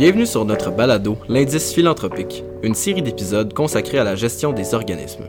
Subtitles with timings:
[0.00, 5.26] Bienvenue sur notre balado L'indice philanthropique, une série d'épisodes consacrés à la gestion des organismes.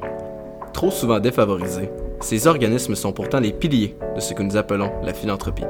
[0.72, 1.90] Trop souvent défavorisés,
[2.22, 5.66] ces organismes sont pourtant les piliers de ce que nous appelons la philanthropie.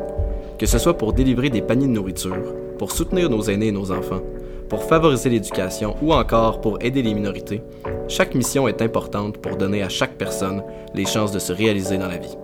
[0.59, 3.91] Que ce soit pour délivrer des paniers de nourriture, pour soutenir nos aînés et nos
[3.91, 4.21] enfants,
[4.69, 7.63] pour favoriser l'éducation ou encore pour aider les minorités,
[8.07, 10.61] chaque mission est importante pour donner à chaque personne
[10.93, 12.37] les chances de se réaliser dans la vie.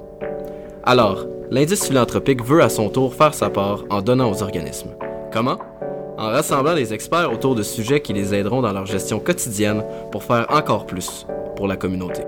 [0.84, 4.96] Alors, l'indice philanthropique veut à son tour faire sa part en donnant aux organismes.
[5.32, 5.60] Comment?
[6.18, 10.24] En rassemblant les experts autour de sujets qui les aideront dans leur gestion quotidienne pour
[10.24, 12.24] faire encore plus pour la communauté.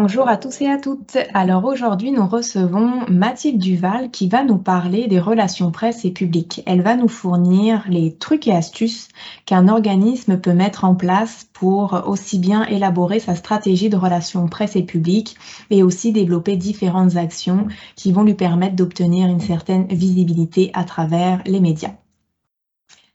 [0.00, 1.18] Bonjour à tous et à toutes.
[1.34, 6.62] Alors aujourd'hui, nous recevons Mathilde Duval qui va nous parler des relations presse et publiques.
[6.66, 9.08] Elle va nous fournir les trucs et astuces
[9.44, 14.76] qu'un organisme peut mettre en place pour aussi bien élaborer sa stratégie de relations presse
[14.76, 15.36] et publiques
[15.70, 21.42] et aussi développer différentes actions qui vont lui permettre d'obtenir une certaine visibilité à travers
[21.44, 21.94] les médias.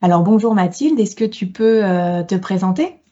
[0.02, 3.03] Alors bonjour Mathilde, est-ce que tu peux euh, te présenter?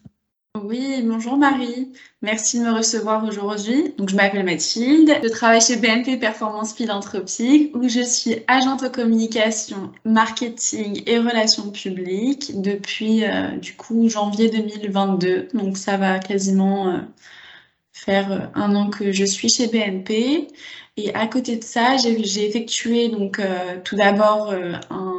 [0.60, 1.94] Oui, bonjour Marie.
[2.22, 3.94] Merci de me recevoir aujourd'hui.
[3.98, 5.10] Donc, je m'appelle Mathilde.
[5.24, 11.72] Je travaille chez BNP Performance Philanthropique où je suis agente de communication, marketing et relations
[11.72, 15.48] publiques depuis euh, du coup janvier 2022.
[15.54, 16.98] Donc, ça va quasiment euh,
[17.94, 20.48] faire euh, un an que je suis chez BNP.
[20.98, 23.42] Et à côté de ça, j'ai effectué donc
[23.86, 24.54] tout d'abord
[24.90, 25.11] un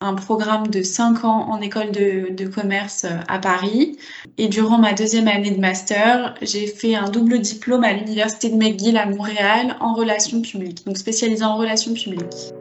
[0.00, 3.98] un programme de 5 ans en école de, commerce euh, à Paris.
[4.36, 8.56] Et durant ma deuxième année de master, j'ai fait un double diplôme à l'Université de
[8.56, 12.52] McGill à Montréal en relations publiques, donc spécialisé en relations publiques.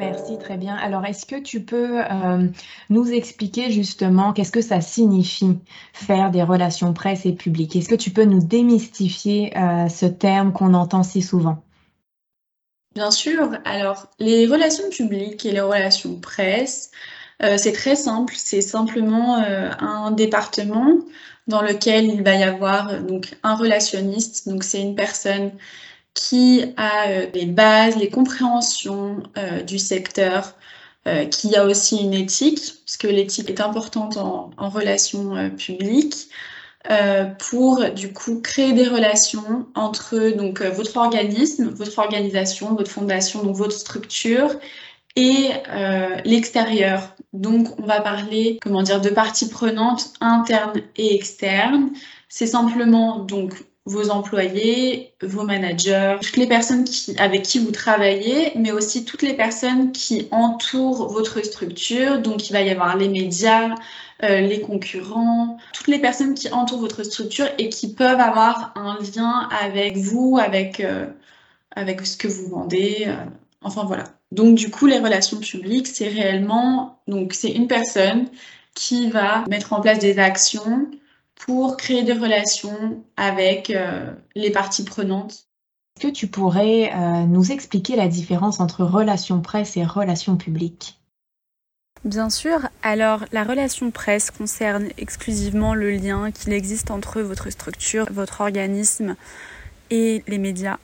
[0.00, 0.76] Merci, très bien.
[0.76, 2.48] Alors, est-ce que tu peux euh,
[2.88, 5.58] nous expliquer justement qu'est-ce que ça signifie
[5.92, 7.76] faire des relations presse et publiques?
[7.76, 11.62] Est-ce que tu peux nous démystifier euh, ce terme qu'on entend si souvent?
[12.94, 13.52] Bien sûr.
[13.64, 16.90] Alors, les relations publiques et les relations presse,
[17.42, 18.34] euh, c'est très simple.
[18.36, 20.98] C'est simplement euh, un département
[21.46, 24.48] dans lequel il va y avoir euh, donc un relationniste.
[24.48, 25.52] Donc, c'est une personne
[26.14, 29.22] qui a les bases, les compréhensions
[29.66, 30.56] du secteur,
[31.30, 36.28] qui a aussi une éthique, parce que l'éthique est importante en, en relations publiques.
[36.88, 42.90] Euh, pour du coup créer des relations entre donc euh, votre organisme, votre organisation, votre
[42.90, 44.54] fondation, donc votre structure
[45.14, 47.14] et euh, l'extérieur.
[47.34, 51.90] Donc on va parler comment dire de parties prenantes internes et externes.
[52.30, 58.52] C'est simplement donc vos employés, vos managers, toutes les personnes qui, avec qui vous travaillez,
[58.56, 62.20] mais aussi toutes les personnes qui entourent votre structure.
[62.20, 63.74] Donc il va y avoir les médias,
[64.22, 68.98] euh, les concurrents, toutes les personnes qui entourent votre structure et qui peuvent avoir un
[68.98, 71.06] lien avec vous, avec, euh,
[71.74, 73.06] avec ce que vous vendez.
[73.08, 73.16] Euh,
[73.62, 74.04] enfin voilà.
[74.30, 78.28] Donc du coup, les relations publiques, c'est réellement, donc c'est une personne
[78.74, 80.88] qui va mettre en place des actions
[81.46, 83.72] pour créer des relations avec
[84.34, 85.46] les parties prenantes.
[85.96, 86.92] Est-ce que tu pourrais
[87.26, 91.00] nous expliquer la différence entre relations presse et relations publiques
[92.04, 98.06] Bien sûr, alors la relation presse concerne exclusivement le lien qu'il existe entre votre structure,
[98.10, 99.16] votre organisme
[99.90, 100.78] et les médias.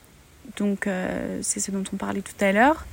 [0.58, 2.84] Donc euh, c'est ce dont on parlait tout à l'heure.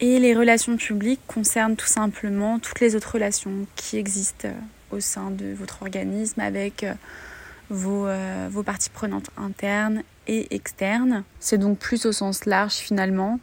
[0.00, 4.48] Et les relations publiques concernent tout simplement toutes les autres relations qui existent
[4.94, 6.94] au sein de votre organisme avec euh,
[7.70, 11.24] vos, euh, vos parties prenantes internes et externes.
[11.40, 13.38] C'est donc plus au sens large finalement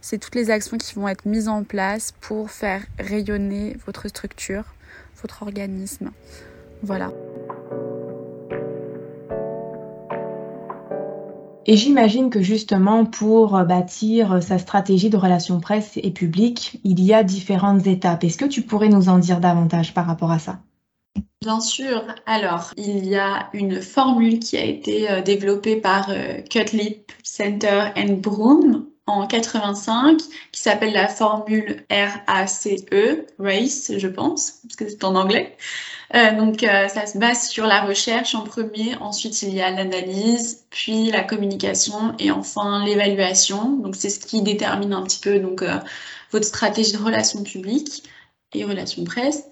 [0.00, 4.64] c'est toutes les actions qui vont être mises en place pour faire rayonner votre structure,
[5.22, 6.10] votre organisme.
[6.82, 7.12] Voilà.
[11.66, 17.14] Et j'imagine que justement pour bâtir sa stratégie de relations presse et publique, il y
[17.14, 18.22] a différentes étapes.
[18.24, 20.58] Est-ce que tu pourrais nous en dire davantage par rapport à ça?
[21.44, 22.02] Bien sûr.
[22.24, 27.88] Alors, il y a une formule qui a été euh, développée par euh, Cutlip Center
[27.98, 30.22] and Broom en 85
[30.52, 32.68] qui s'appelle la formule RACE,
[33.38, 35.54] RACE, je pense, parce que c'est en anglais.
[36.14, 38.96] Euh, donc, ça se base sur la recherche en premier.
[38.96, 43.76] Ensuite, il y a l'analyse, puis la communication et enfin l'évaluation.
[43.76, 45.62] Donc, c'est ce qui détermine un petit peu donc
[46.30, 48.04] votre stratégie de relations publiques
[48.54, 49.44] et relations presse.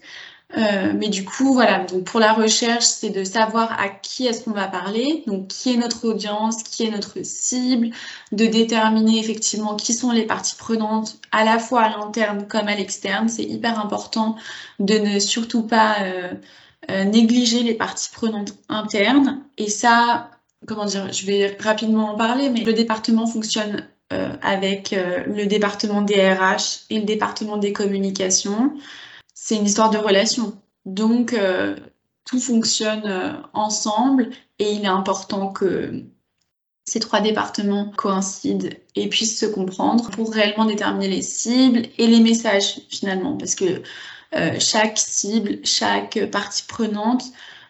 [0.56, 4.44] Euh, mais du coup, voilà, donc pour la recherche, c'est de savoir à qui est-ce
[4.44, 7.90] qu'on va parler, donc qui est notre audience, qui est notre cible,
[8.32, 12.74] de déterminer effectivement qui sont les parties prenantes, à la fois à l'interne comme à
[12.74, 13.28] l'externe.
[13.28, 14.36] C'est hyper important
[14.78, 16.34] de ne surtout pas euh,
[16.90, 19.42] euh, négliger les parties prenantes internes.
[19.56, 20.30] Et ça,
[20.66, 23.86] comment dire, je vais rapidement en parler, mais le département fonctionne
[24.42, 28.70] avec le département des RH et le département des communications.
[29.34, 30.60] C'est une histoire de relation.
[30.84, 31.36] Donc,
[32.24, 36.04] tout fonctionne ensemble et il est important que
[36.84, 42.20] ces trois départements coïncident et puissent se comprendre pour réellement déterminer les cibles et les
[42.20, 43.82] messages finalement, parce que
[44.34, 47.24] euh, chaque cible, chaque partie prenante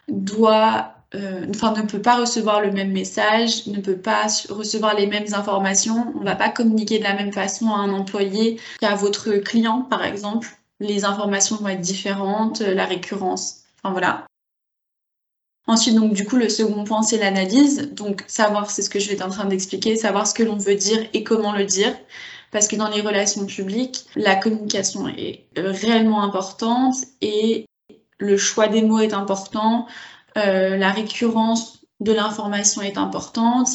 [0.07, 5.07] doit, euh, enfin, ne peut pas recevoir le même message, ne peut pas recevoir les
[5.07, 6.13] mêmes informations.
[6.15, 9.81] On ne va pas communiquer de la même façon à un employé qu'à votre client,
[9.81, 10.47] par exemple.
[10.79, 13.63] Les informations vont être différentes, la récurrence.
[13.77, 14.25] Enfin voilà.
[15.65, 17.89] Ensuite, donc, du coup, le second point, c'est l'analyse.
[17.93, 20.57] Donc, savoir, c'est ce que je vais être en train d'expliquer, savoir ce que l'on
[20.57, 21.95] veut dire et comment le dire.
[22.51, 27.65] Parce que dans les relations publiques, la communication est euh, réellement importante et
[28.19, 29.87] le choix des mots est important,
[30.37, 33.69] euh, la récurrence de l'information est importante,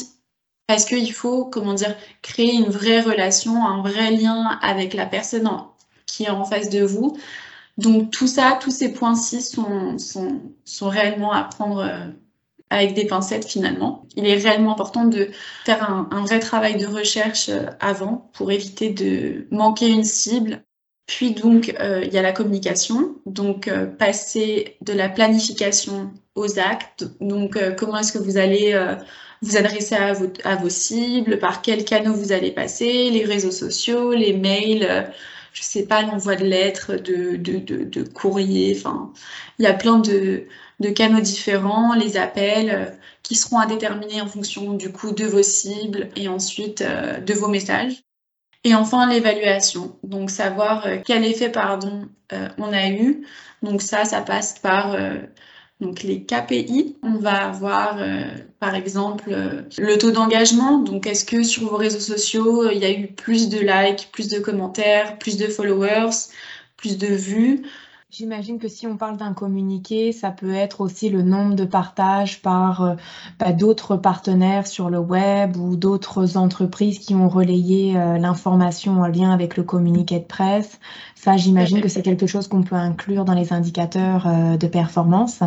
[0.67, 5.47] parce qu'il faut, comment dire, créer une vraie relation, un vrai lien avec la personne
[6.09, 7.17] qui est en face de vous
[7.79, 12.11] donc tout ça, tous ces points-ci sont, sont, sont, réellement à prendre euh,
[12.69, 14.05] avec des pincettes finalement.
[14.17, 15.29] Il est réellement important de
[15.65, 20.61] faire un, vrai travail de recherche euh, avant pour éviter de manquer une cible.
[21.07, 27.05] Puis donc, euh, il y a la communication, donc passer de la planification aux actes.
[27.21, 28.77] Donc, comment est-ce que vous allez
[29.41, 33.51] vous adresser à vos, à vos cibles, par quels canaux vous allez passer, les réseaux
[33.51, 35.11] sociaux, les mails
[35.53, 38.75] je sais pas, l'envoi de lettres, de, de, de, courriers.
[38.77, 39.13] Enfin,
[39.57, 40.45] il y a plein de,
[40.79, 42.85] de canaux différents, les appels euh,
[43.23, 47.33] qui seront à déterminer en fonction du coup de vos cibles et ensuite euh, de
[47.33, 48.03] vos messages.
[48.63, 49.97] Et enfin, l'évaluation.
[50.03, 52.09] Donc, savoir euh, quel effet, pardon,
[52.57, 53.25] on a eu.
[53.63, 54.95] Donc, ça, ça passe par
[55.79, 58.23] donc les KPI, on va avoir euh,
[58.59, 60.79] par exemple euh, le taux d'engagement.
[60.79, 64.09] Donc est-ce que sur vos réseaux sociaux, euh, il y a eu plus de likes,
[64.11, 66.09] plus de commentaires, plus de followers,
[66.75, 67.63] plus de vues?
[68.11, 72.41] J'imagine que si on parle d'un communiqué, ça peut être aussi le nombre de partages
[72.41, 72.95] par
[73.39, 79.31] bah, d'autres partenaires sur le web ou d'autres entreprises qui ont relayé l'information en lien
[79.31, 80.79] avec le communiqué de presse.
[81.21, 85.41] Ça, j'imagine que c'est quelque chose qu'on peut inclure dans les indicateurs euh, de performance.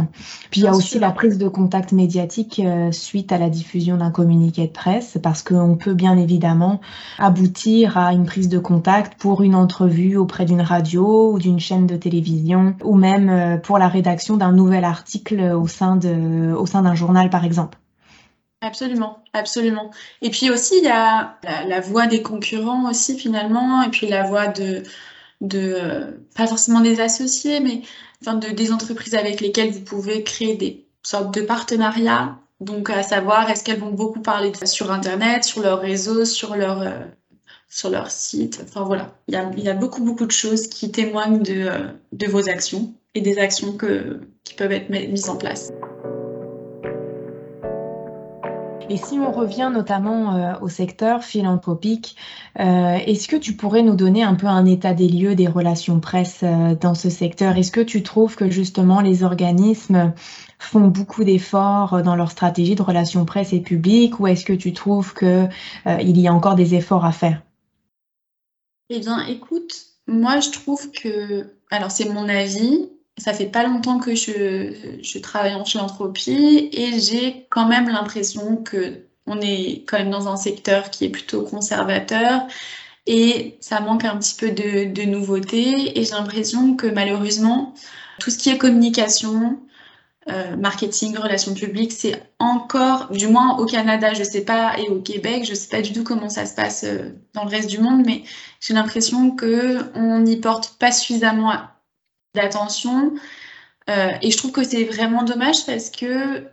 [0.50, 3.97] Puis il y a aussi la prise de contact médiatique euh, suite à la diffusion
[3.97, 6.82] d'un communiqué de presse, parce qu'on peut bien évidemment
[7.19, 11.87] aboutir à une prise de contact pour une entrevue auprès d'une radio ou d'une chaîne
[11.87, 16.95] de télévision, ou même euh, pour la rédaction d'un nouvel article au sein de, d'un
[16.95, 17.79] journal, par exemple.
[18.61, 19.91] Absolument, absolument.
[20.23, 24.23] Et puis aussi, il y a la, voix des concurrents aussi finalement, et puis la
[24.23, 24.85] voix de,
[25.41, 27.83] de, pas forcément des associés, mais
[28.21, 32.39] enfin de, des entreprises avec lesquelles vous pouvez créer des sortes de partenariats.
[32.61, 36.83] Donc, à savoir, est-ce qu'elles vont beaucoup parler sur Internet, sur leur réseau, sur leur,
[36.83, 37.01] euh,
[37.73, 38.61] sur leur site.
[38.63, 39.15] Enfin, voilà.
[39.29, 43.39] Il y a, beaucoup, beaucoup de choses qui témoignent de, euh, vos actions et des
[43.39, 43.79] actions
[44.45, 45.73] qui peuvent être mises en place.
[48.91, 52.17] Et si on revient notamment euh, au secteur philanthropique,
[52.61, 55.99] euh, est-ce que tu pourrais nous donner un peu un état des lieux des relations
[55.99, 56.45] presse
[56.79, 57.57] dans ce secteur?
[57.57, 60.13] Est-ce que tu trouves que justement les organismes
[60.59, 64.75] font beaucoup d'efforts dans leur stratégie de relations presse et publique ou est-ce que tu
[64.75, 65.49] trouves qu'il
[66.20, 67.41] y a encore des efforts à faire?
[68.94, 73.99] Eh bien, écoute, moi je trouve que, alors c'est mon avis, ça fait pas longtemps
[73.99, 80.11] que je, travaille en philanthropie et j'ai quand même l'impression que on est quand même
[80.11, 82.43] dans un secteur qui est plutôt conservateur
[83.06, 87.72] et ça manque un petit peu de, de nouveauté et j'ai l'impression que malheureusement
[88.20, 89.58] tout ce qui est communication,
[90.29, 95.00] euh, marketing, relations publiques, c'est encore, du moins au Canada, je sais pas, et au
[95.00, 97.79] Québec, je sais pas du tout comment ça se passe euh, dans le reste du
[97.79, 98.22] monde, mais
[98.60, 101.55] j'ai l'impression que on n'y porte pas suffisamment
[102.34, 103.14] d'attention.
[103.91, 106.44] Euh, et je trouve que c'est vraiment dommage parce que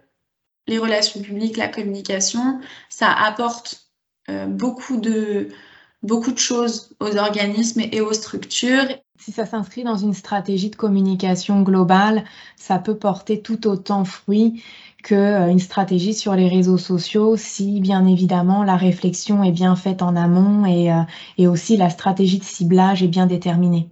[0.67, 2.59] les relations publiques, la communication,
[2.89, 3.87] ça apporte
[4.29, 5.49] euh, beaucoup, de,
[6.03, 8.87] beaucoup de choses aux organismes et aux structures.
[9.19, 12.23] Si ça s'inscrit dans une stratégie de communication globale,
[12.55, 14.63] ça peut porter tout autant fruit
[15.03, 20.01] qu'une euh, stratégie sur les réseaux sociaux si bien évidemment la réflexion est bien faite
[20.01, 20.89] en amont et,
[21.37, 23.89] et aussi la stratégie de ciblage est bien déterminée.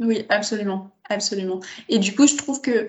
[0.00, 0.90] Oui, absolument.
[1.08, 1.60] Absolument.
[1.88, 2.88] Et du coup, je trouve que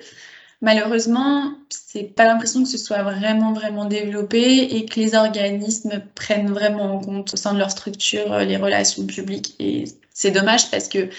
[0.61, 6.51] malheureusement, c'est pas l'impression que ce soit vraiment, vraiment développé et que les organismes prennent
[6.51, 9.55] vraiment en compte au sein de leur structure euh, les relations publiques.
[9.59, 11.09] Et c'est dommage parce que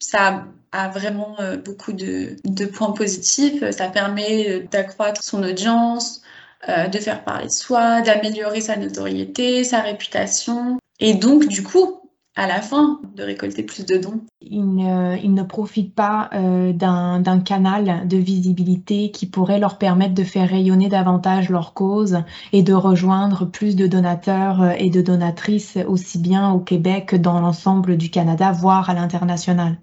[0.00, 3.62] ça a vraiment euh, beaucoup de, points positifs.
[3.70, 6.22] Ça permet euh, d'accroître son audience,
[6.68, 12.00] de faire parler de soi, d'améliorer sa notoriété, sa réputation, et donc du coup
[12.36, 14.20] à la fin de récolter plus de dons.
[14.40, 20.48] Ils ne, profitent pas euh, d'un canal de visibilité qui pourrait leur permettre de faire
[20.48, 22.22] rayonner davantage leur cause
[22.52, 27.16] et de rejoindre plus de donateurs euh, et de donatrices aussi bien au Québec que
[27.16, 29.78] dans l'ensemble du Canada, voire à l'international.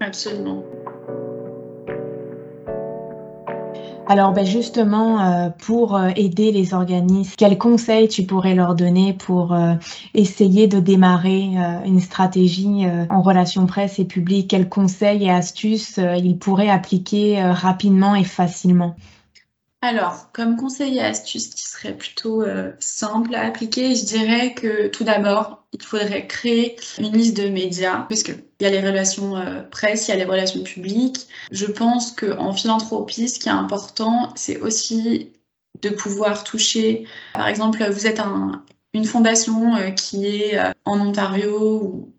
[0.00, 0.62] Absolument.
[4.08, 9.12] Alors ben justement, euh, pour euh, aider les organismes, quels conseils tu pourrais leur donner
[9.12, 9.74] pour euh,
[10.14, 11.50] essayer de démarrer
[11.84, 14.48] une stratégie en relation presse et publique?
[14.50, 18.94] Quels conseils et astuces ils pourraient appliquer rapidement et facilement?
[19.82, 24.88] Alors, comme conseil et astuce qui serait plutôt euh, simple à appliquer, je dirais que
[24.88, 29.62] tout d'abord, il faudrait créer une liste de médias, puisqu'il y a les relations euh,
[29.62, 31.28] presse, il y a les relations publiques.
[31.50, 35.32] Je pense qu'en philanthropie, ce qui est important, c'est aussi
[35.82, 38.20] de pouvoir toucher, par exemple, vous êtes
[38.94, 42.14] une fondation euh, qui est en Ontario ou,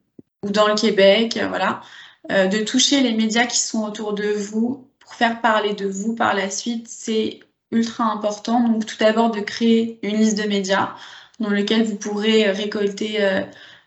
[0.46, 1.82] ou, dans le Québec, voilà,
[2.30, 6.36] de toucher les médias qui sont autour de vous pour faire parler de vous par
[6.36, 7.40] la suite, c'est
[7.72, 8.62] ultra important.
[8.68, 10.96] Donc tout d'abord de créer une liste de médias
[11.40, 13.42] dans lequel vous pourrez récolter euh,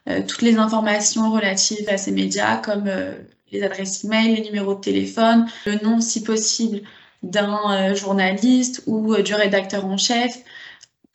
[0.09, 3.15] euh, toutes les informations relatives à ces médias comme euh,
[3.53, 6.83] les adresses e-mail, les numéros de téléphone, le nom si possible
[7.23, 10.39] d'un journaliste ou du rédacteur en chef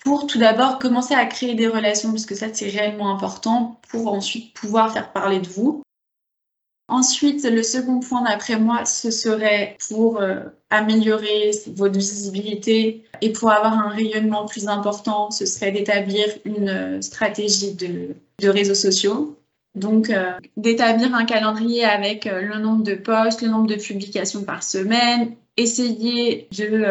[0.04, 4.14] pour tout d'abord commencer à créer des relations parce que ça c'est réellement important pour
[4.14, 5.85] ensuite pouvoir faire parler de vous.
[6.88, 13.50] Ensuite, le second point d'après moi, ce serait pour euh, améliorer votre visibilité et pour
[13.50, 18.16] avoir un rayonnement plus important, ce serait d'établir une euh, stratégie de,
[18.48, 19.36] réseaux sociaux.
[19.74, 24.62] Donc, euh, d'établir un calendrier avec le nombre de posts, le nombre de publications par
[24.62, 26.86] semaine, essayer de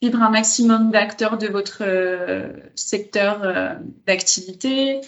[0.00, 1.82] suivre un maximum d'acteurs de votre
[2.74, 5.00] secteur d'activité,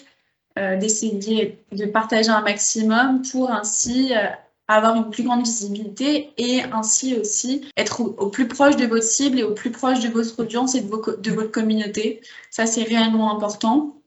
[0.77, 4.27] d'essayer de partager un maximum pour ainsi euh,
[4.67, 9.39] avoir une plus grande visibilité et ainsi aussi être au, plus proche de votre cible
[9.39, 12.21] et au plus proche de votre audience et de, votre communauté.
[12.49, 14.01] Ça, c'est réellement important.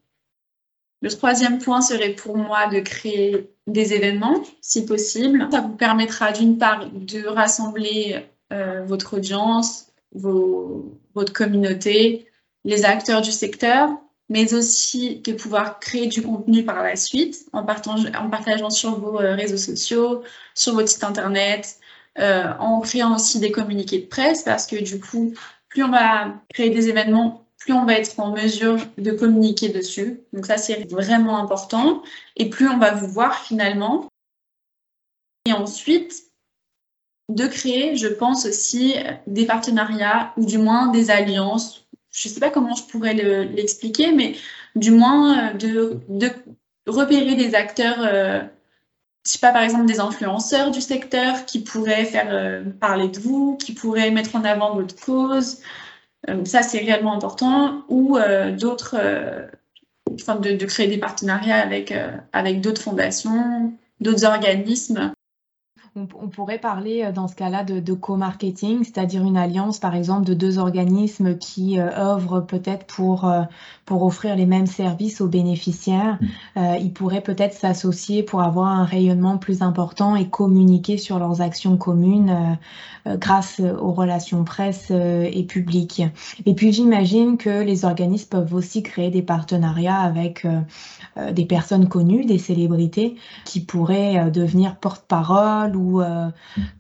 [1.03, 5.49] Le troisième point serait pour moi de créer des événements, si possible.
[5.51, 12.27] Ça vous permettra d'une part de rassembler euh, votre audience, votre communauté,
[12.65, 13.89] les acteurs du secteur,
[14.31, 19.35] mais aussi de pouvoir créer du contenu par la suite en, partageant sur vos euh,
[19.35, 20.23] réseaux sociaux,
[20.55, 21.79] sur votre site internet,
[22.19, 25.35] euh, en créant aussi des communiqués de presse parce que du coup,
[25.69, 30.21] plus on va créer des événements, plus on va être en mesure de communiquer dessus.
[30.33, 32.03] Donc ça, c'est vraiment important.
[32.37, 34.09] Et plus on va vous voir finalement.
[35.45, 36.25] Et ensuite,
[37.29, 38.95] de créer, je pense aussi,
[39.27, 44.13] des partenariats ou du moins des alliances je ne sais pas comment je pourrais l'expliquer,
[44.13, 44.37] mais
[44.75, 46.31] du moins euh, de,
[46.87, 48.41] repérer des acteurs, euh,
[49.25, 53.21] je sais pas, par exemple des influenceurs du secteur qui pourraient faire euh, parler de
[53.21, 55.59] vous, qui pourraient mettre en avant votre cause.
[56.45, 57.85] ça, c'est réellement important.
[57.89, 58.19] Ou
[58.59, 58.97] d'autres,
[60.15, 61.95] enfin, de, de, créer des partenariats avec,
[62.33, 65.13] avec d'autres fondations, d'autres organismes
[65.97, 70.35] on, pourrait parler euh, dans ce cas-là de, co-marketing, c'est-à-dire une alliance, par exemple, de
[70.35, 73.43] deux organismes qui euh, œuvrent peut-être pour, euh,
[73.87, 76.19] pour offrir les mêmes services aux bénéficiaires.
[76.21, 76.61] Mm.
[76.81, 81.77] ils pourraient peut-être s'associer pour avoir un rayonnement plus important et communiquer sur leurs actions
[81.77, 82.57] communes
[83.07, 86.03] grâce aux relations presse et publiques.
[86.47, 90.47] Et puis j'imagine que les organismes peuvent aussi créer des partenariats avec
[91.33, 96.31] des personnes connues, des célébrités, qui pourraient devenir porte-parole ou euh,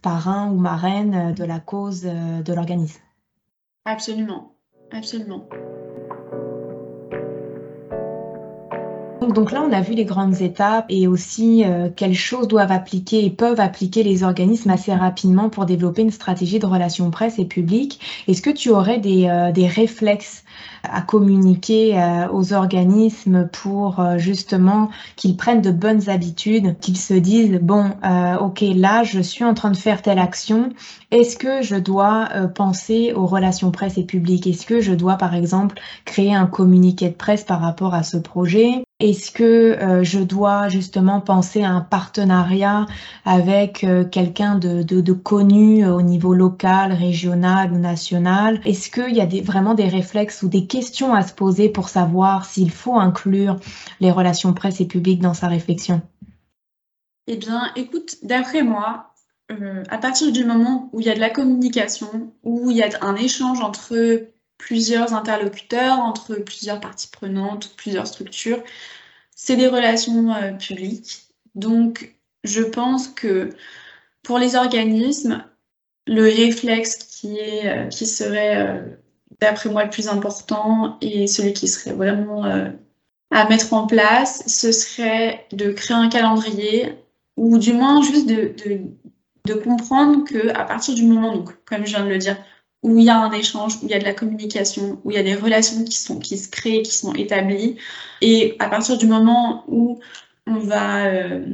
[0.02, 3.00] parrain ou marraine euh, de la cause euh, de l'organisme.
[3.84, 4.54] Absolument,
[4.92, 5.48] absolument.
[9.34, 11.64] Donc là, on a vu les grandes étapes et aussi
[11.96, 16.58] quelles choses doivent appliquer et peuvent appliquer les organismes assez rapidement pour développer une stratégie
[16.58, 18.00] de relations presse et publique.
[18.28, 20.44] Est-ce que tu aurais des, des réflexes
[20.84, 27.14] à communiquer euh, aux organismes pour euh, justement qu'ils prennent de bonnes habitudes, qu'ils se
[27.14, 30.70] disent bon, euh, ok, là je suis en train de faire telle action.
[31.10, 34.46] Est-ce que je dois penser aux relations presse et publiques?
[34.46, 38.16] Est-ce que je dois par exemple créer un communiqué de presse par rapport à ce
[38.16, 38.84] projet?
[39.00, 42.86] Est-ce que je dois justement penser à un partenariat
[43.24, 48.60] avec quelqu'un de, connu au niveau local, régional ou national?
[48.64, 52.44] Est-ce qu'il y a vraiment des réflexes ou des questions à se poser pour savoir
[52.44, 53.56] s'il faut inclure
[54.00, 56.02] les relations presse et publiques dans sa réflexion?
[57.26, 59.10] Eh bien, écoute, d'après moi,
[59.50, 62.82] euh, à partir du moment où il y a de la communication, où il y
[62.82, 64.26] a un échange entre
[64.60, 68.62] plusieurs interlocuteurs, entre plusieurs parties prenantes, plusieurs structures.
[69.34, 71.28] C'est des relations euh, publiques.
[71.54, 72.14] Donc,
[72.44, 73.50] je pense que
[74.22, 75.44] pour les organismes,
[76.06, 78.80] le réflexe qui, euh, serait, euh,
[79.40, 82.44] d'après moi, le plus important et celui qui serait vraiment
[83.30, 86.94] à mettre en place, ce serait de créer un calendrier
[87.36, 88.80] ou du moins juste de, de,
[89.46, 92.36] de comprendre que à partir du moment, donc, comme je viens de le dire,
[92.82, 95.14] où il y a un échange, où il y a de la communication, où il
[95.14, 97.76] y a des relations qui, sont, qui se créent, qui sont établies.
[98.22, 100.00] Et à partir du moment où
[100.46, 101.44] on va euh,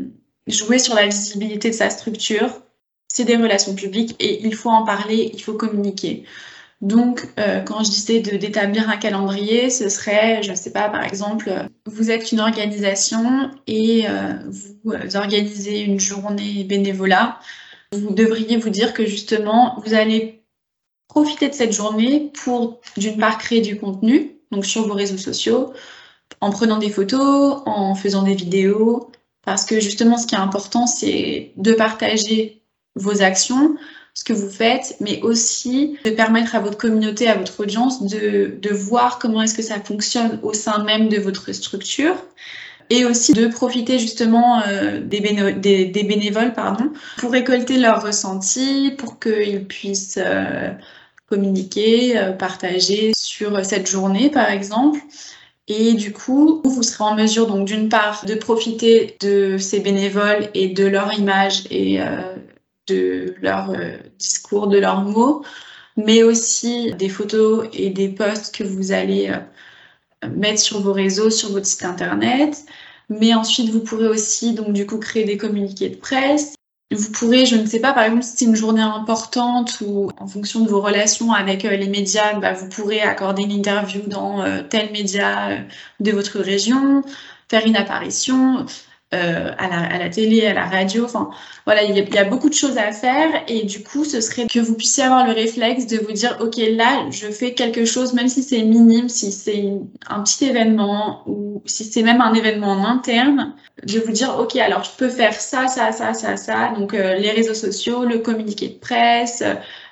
[0.46, 2.62] jouer sur la visibilité de sa structure,
[3.08, 6.24] c'est des relations publiques et il faut en parler, il faut communiquer.
[6.82, 11.02] Donc, euh, quand je disais d'établir un calendrier, ce serait, je ne sais pas, par
[11.04, 11.50] exemple,
[11.86, 14.34] vous êtes une organisation et euh,
[14.84, 17.40] vous organisez une journée bénévolat.
[17.92, 20.42] Vous devriez vous dire que justement, vous allez
[21.16, 25.72] profiter de cette journée pour, d'une part, créer du contenu, donc sur vos réseaux sociaux,
[26.42, 29.10] en prenant des photos, en faisant des vidéos,
[29.42, 32.60] parce que justement, ce qui est important, c'est de partager
[32.96, 33.76] vos actions,
[34.12, 38.54] ce que vous faites, mais aussi de permettre à votre communauté, à votre audience de,
[38.60, 42.16] de voir comment est-ce que ça fonctionne au sein même de votre structure
[42.90, 48.92] et aussi de profiter justement euh, des, des, des, bénévoles pardon, pour récolter leurs ressentis,
[48.96, 50.70] pour qu'ils puissent euh,
[51.28, 55.00] communiquer, euh, partager sur cette journée par exemple.
[55.68, 60.48] Et du coup, vous serez en mesure donc d'une part de profiter de ces bénévoles
[60.54, 61.98] et de leur image et
[62.86, 63.74] de leur
[64.16, 65.42] discours, de leurs mots,
[65.96, 69.32] mais aussi des photos et des posts que vous allez
[70.36, 72.64] mettre sur vos réseaux, sur votre site internet.
[73.08, 76.54] Mais ensuite, vous pourrez aussi, donc, du coup, créer des communiqués de presse.
[76.92, 80.28] Vous pourrez, je ne sais pas, par exemple, si c'est une journée importante ou en
[80.28, 84.42] fonction de vos relations avec euh, les médias, bah, vous pourrez accorder une interview dans
[84.42, 85.58] euh, tel média euh,
[85.98, 87.02] de votre région,
[87.50, 88.66] faire une apparition.
[89.14, 91.04] Euh, à, la, à, la, télé, à la radio.
[91.04, 91.30] Enfin,
[91.64, 94.48] voilà, il y, y, a, beaucoup de choses à faire et du coup, ce serait
[94.48, 98.14] que vous puissiez avoir le réflexe de vous dire, ok, là, je fais quelque chose,
[98.14, 99.74] même si c'est minime, si c'est
[100.08, 104.56] un petit événement ou si c'est même un événement en interne, de vous dire, ok,
[104.56, 106.72] alors je peux faire ça, ça, ça, ça, ça.
[106.76, 109.44] Donc, euh, les réseaux sociaux, le communiqué de presse,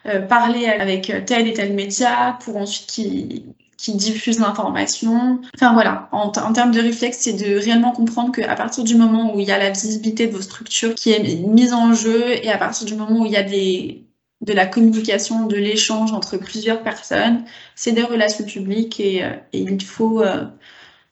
[0.07, 3.44] euh, parler avec tel et tel média pour ensuite qu'ils
[3.84, 5.40] qui diffuse l'information.
[5.54, 9.34] Enfin voilà, en, en, termes de réflexe, c'est de réellement comprendre qu'à partir du moment
[9.34, 12.50] où il y a la visibilité de vos structures qui est mise en jeu et
[12.50, 14.06] à partir du moment où il y a des,
[14.40, 17.44] de la communication, de l'échange entre plusieurs personnes,
[17.74, 20.46] c'est des relations publiques et, euh, et il faut euh,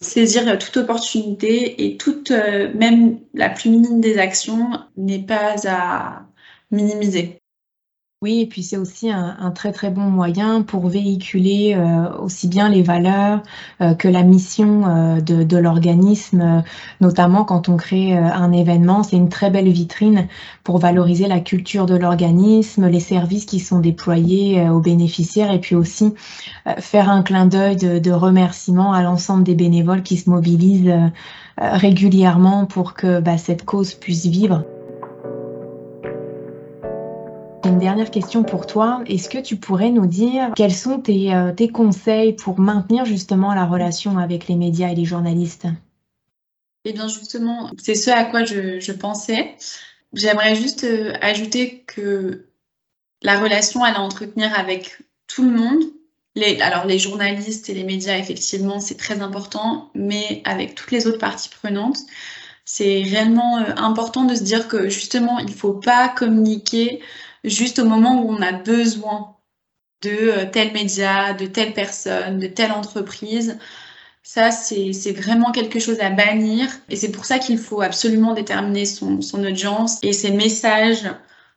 [0.00, 6.22] saisir toute opportunité et toute, euh, même la plus minime des actions n'est pas à
[6.70, 7.41] minimiser.
[8.22, 12.46] Oui, et puis c'est aussi un, un, très très bon moyen pour véhiculer euh, aussi
[12.46, 13.42] bien les valeurs
[13.80, 16.62] euh, que la mission euh, de, de l'organisme,
[17.00, 19.02] notamment quand on crée un événement.
[19.02, 20.28] C'est une très belle vitrine
[20.62, 25.74] pour valoriser la culture de l'organisme, les services qui sont déployés aux bénéficiaires et puis
[25.74, 26.14] aussi
[26.78, 30.94] faire un clin d'œil de, de remerciement à l'ensemble des bénévoles qui se mobilisent
[31.58, 34.62] régulièrement pour que bah, cette cause puisse vivre.
[37.72, 39.02] Une dernière question pour toi.
[39.06, 43.64] Est-ce que tu pourrais nous dire quels sont tes, euh, conseils pour maintenir justement la
[43.64, 45.66] relation avec les médias et les journalistes?
[46.84, 49.56] Eh bien justement, c'est ce à quoi je, pensais.
[50.12, 52.44] J'aimerais juste euh, ajouter que
[53.22, 55.82] la relation à entretenir avec tout le monde,
[56.60, 61.16] alors les journalistes et les médias, effectivement, c'est très important, mais avec toutes les autres
[61.16, 62.00] parties prenantes,
[62.66, 67.00] c'est réellement euh, important de se dire que justement, il ne faut pas communiquer
[67.44, 69.36] juste au moment où on a besoin
[70.02, 73.58] de euh, tel média, de telle personne, de telle entreprise.
[74.22, 76.68] Ça, c'est vraiment quelque chose à bannir.
[76.88, 81.10] Et c'est pour ça qu'il faut absolument déterminer son, son, audience et ses messages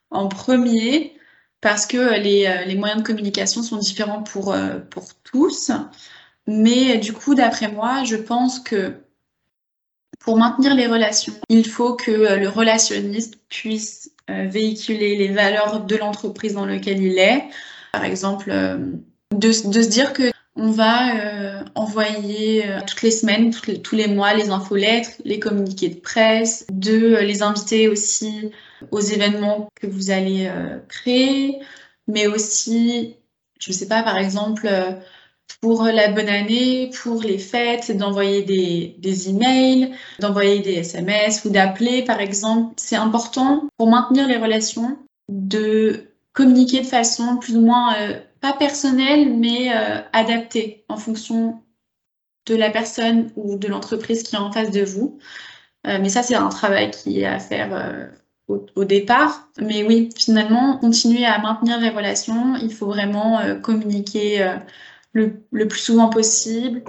[0.09, 1.15] en premier,
[1.61, 5.71] parce que les, euh, les moyens de communication sont différents pour, euh, pour tous.
[6.47, 9.04] Mais du coup, d'après moi, je pense que
[10.25, 15.95] pour maintenir les relations, il faut que le relationniste puisse euh, véhiculer les valeurs de
[15.95, 17.43] l'entreprise dans laquelle il est.
[17.91, 18.77] Par exemple, euh,
[19.35, 24.33] de, se dire que on va euh, envoyer euh, toutes les semaines, tous les mois,
[24.33, 28.49] les infolettres, les communiqués de presse, de les inviter aussi
[28.89, 30.51] aux événements que vous allez
[30.89, 31.59] créer,
[32.07, 33.15] mais aussi,
[33.59, 34.67] je ne sais pas, par exemple,
[35.61, 41.49] pour la bonne année, pour les fêtes, d'envoyer des, des emails, d'envoyer des SMS ou
[41.49, 42.73] d'appeler, par exemple.
[42.77, 44.97] C'est important pour maintenir les relations
[45.29, 49.71] de communiquer de façon plus ou moins, euh, pas personnel, mais
[50.13, 51.61] adapté en fonction
[52.45, 55.17] de la personne ou de l'entreprise qui est en face de vous.
[55.83, 58.11] mais ça, c'est un travail qui est à faire
[58.47, 59.49] au, départ.
[59.59, 64.47] Mais oui, finalement, continuer à maintenir les relations, il faut vraiment communiquer
[65.15, 66.83] le, plus souvent possible.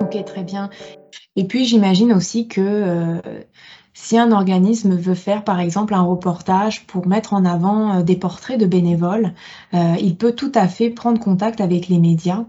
[0.00, 0.70] Ok, très bien.
[1.36, 3.20] Et puis j'imagine aussi que euh,
[3.94, 8.16] si un organisme veut faire par exemple un reportage pour mettre en avant euh, des
[8.16, 9.34] portraits de bénévoles,
[9.74, 12.44] euh, il peut tout à fait prendre contact avec les médias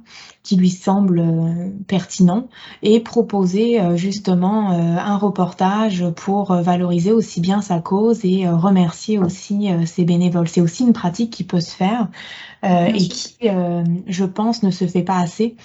[0.49, 1.23] qui lui semblent
[1.87, 2.47] pertinents
[2.81, 10.05] et proposer justement un reportage pour valoriser aussi bien sa cause et remercier aussi ses
[10.05, 10.47] bénévoles.
[10.47, 12.07] C'est aussi une pratique qui peut se faire
[12.63, 13.35] et qui,
[14.07, 15.55] je pense, ne se fait pas assez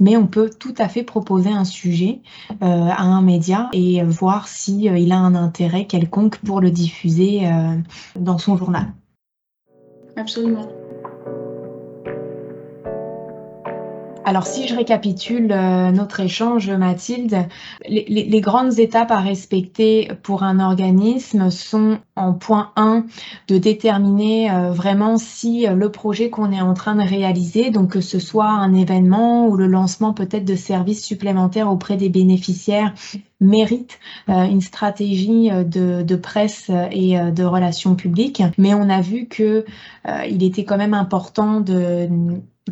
[0.00, 2.20] mais on peut tout à fait proposer un sujet
[2.62, 7.46] euh, à un média et voir s'il euh, a un intérêt quelconque pour le diffuser
[7.46, 7.76] euh,
[8.16, 8.92] dans son journal.
[10.16, 10.83] Absolument.
[14.26, 17.46] Alors si je récapitule euh, notre échange, Mathilde,
[17.86, 23.04] les, grandes étapes à respecter pour un organisme sont en point 1
[23.48, 27.90] de déterminer euh, vraiment si euh, le projet qu'on est en train de réaliser, donc
[27.90, 32.94] que ce soit un événement ou le lancement peut-être de services supplémentaires auprès des bénéficiaires,
[33.40, 33.98] mérite
[34.28, 38.42] une stratégie de, presse et de relations publiques.
[38.56, 39.66] Mais on a vu que
[40.30, 42.08] il était quand même important de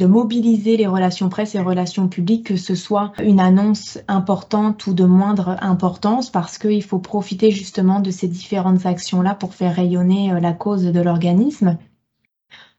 [0.06, 5.04] mobiliser les relations presse et relations publiques, que ce soit une annonce importante ou de
[5.04, 10.40] moindre importance, parce qu'il faut profiter justement de ces différentes actions-là pour faire rayonner euh,
[10.40, 11.78] la cause de l'organisme.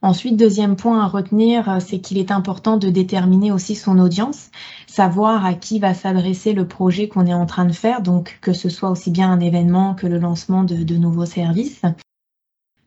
[0.01, 4.51] Ensuite, deuxième point à retenir, euh, c'est qu'il est important de déterminer aussi son audience,
[4.85, 8.51] savoir à qui va s'adresser le projet qu'on est en train de faire, donc que
[8.51, 11.81] ce soit aussi bien un événement que le lancement de, de nouveaux services.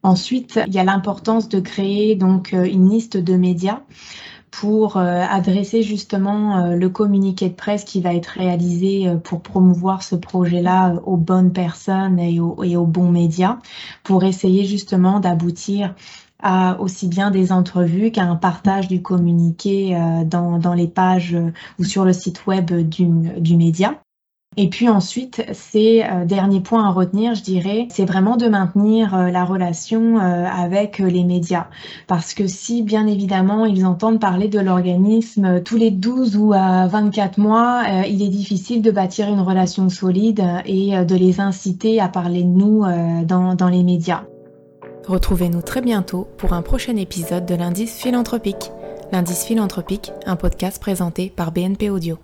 [0.03, 3.81] Ensuite, il y a l'importance de créer donc euh, une liste de médias
[4.61, 10.03] pour euh, adresser justement euh, le communiqué de presse qui va être réalisé pour promouvoir
[10.03, 13.59] ce projet-là aux bonnes personnes et aux, bons médias,
[14.03, 15.95] pour essayer justement d'aboutir
[16.43, 21.37] à aussi bien des entrevues qu'à un partage du communiqué dans, les pages
[21.79, 24.01] ou sur le site web du média.
[24.59, 29.15] Et puis ensuite, c'est euh, dernier point à retenir, je dirais, c'est vraiment de maintenir
[29.15, 31.67] euh, la relation euh, avec les médias.
[32.07, 37.39] Parce que si, bien évidemment, ils entendent parler de l'organisme tous les 12 ou 24
[37.39, 42.43] mois, il est difficile de bâtir une relation solide et de les inciter à parler
[42.43, 42.85] de nous
[43.25, 44.25] dans, dans les médias.
[45.07, 48.71] Retrouvez-nous très bientôt pour un prochain épisode de l'Indice philanthropique.
[49.13, 52.19] L'Indice philanthropique, un podcast présenté par BNP Audio.